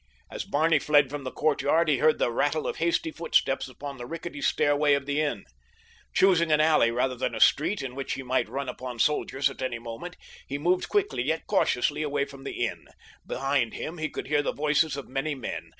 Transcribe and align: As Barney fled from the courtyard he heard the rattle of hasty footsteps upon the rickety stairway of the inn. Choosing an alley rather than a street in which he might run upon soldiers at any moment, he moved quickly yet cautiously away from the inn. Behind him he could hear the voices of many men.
As 0.31 0.45
Barney 0.45 0.79
fled 0.79 1.11
from 1.11 1.25
the 1.25 1.31
courtyard 1.31 1.87
he 1.87 1.99
heard 1.99 2.17
the 2.17 2.31
rattle 2.31 2.65
of 2.65 2.77
hasty 2.77 3.11
footsteps 3.11 3.67
upon 3.67 3.97
the 3.99 4.07
rickety 4.07 4.41
stairway 4.41 4.95
of 4.95 5.05
the 5.05 5.21
inn. 5.21 5.45
Choosing 6.11 6.51
an 6.51 6.59
alley 6.59 6.89
rather 6.89 7.13
than 7.13 7.35
a 7.35 7.39
street 7.39 7.83
in 7.83 7.93
which 7.93 8.13
he 8.13 8.23
might 8.23 8.49
run 8.49 8.67
upon 8.67 8.97
soldiers 8.97 9.47
at 9.47 9.61
any 9.61 9.77
moment, 9.77 10.15
he 10.47 10.57
moved 10.57 10.89
quickly 10.89 11.21
yet 11.21 11.45
cautiously 11.45 12.01
away 12.01 12.25
from 12.25 12.45
the 12.45 12.65
inn. 12.65 12.87
Behind 13.27 13.75
him 13.75 13.99
he 13.99 14.09
could 14.09 14.25
hear 14.25 14.41
the 14.41 14.51
voices 14.53 14.97
of 14.97 15.07
many 15.07 15.35
men. 15.35 15.69